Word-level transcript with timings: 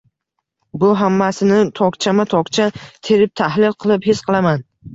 —Bu 0.83 0.89
hammasini 1.01 1.59
tokchama-tokcha 1.81 2.67
terib, 2.81 3.35
tahlil 3.45 3.79
qilib, 3.87 4.11
his 4.13 4.27
qilaman. 4.31 4.69